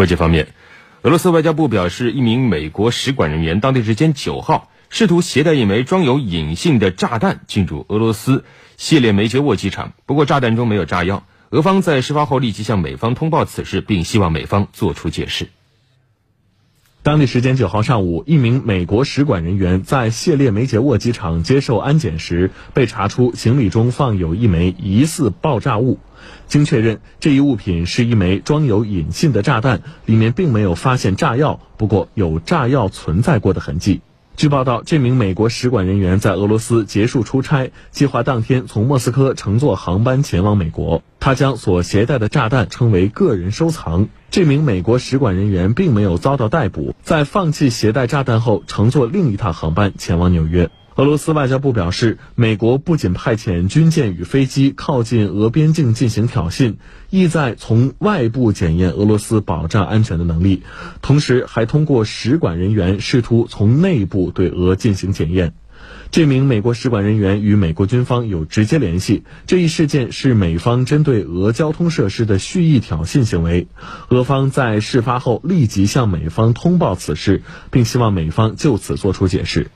[0.00, 0.48] 国际方面，
[1.02, 8.46] 俄罗斯外交部表示，一名美国使馆人员当地时间九号试图携带一枚装有隐性的炸弹进入俄罗斯
[8.78, 11.24] 谢列梅捷沃机场，不过炸弹中没有炸药。
[11.50, 15.50] 俄方在事发后立即向美方通报此事，并希望美方做出解释。
[17.02, 25.98] 当地时间九号上午，一名美国使馆人员在谢列梅捷沃机场接受安检时，被查出行李中放有一枚疑似爆炸物。
[26.46, 34.02] 经确认，这一物品是一枚装有引信的炸弹，里面并没有发现炸药，不过有炸药存在过的痕迹。
[34.40, 41.02] 据报道，这名美国使馆人员在俄罗斯结束出差，计划当天从莫斯科乘坐航班前往美国。
[41.20, 44.08] 他将所携带的炸弹称为个人收藏。
[44.30, 50.70] 这名美国使馆人员并没有遭到逮捕，在放弃携带炸弹后，乘坐另一趟航班前往纽约。
[51.00, 56.74] 俄罗斯外交部表示，美国不仅派遣军舰与飞机靠近俄边境进行挑衅，
[57.08, 60.62] 意在从外部检验俄罗斯保障安全的能力，
[61.00, 65.54] 同时还通过使馆人员试图从内部对俄进行检验。
[66.10, 69.24] 这名美国使馆人员与美国军方有直接联系。
[69.46, 73.68] 这一事件是美方针对俄交通设施的蓄意挑衅行为。
[74.10, 79.70] 俄方在事发后立即向美方通报此事，并希望美方就此作出解释。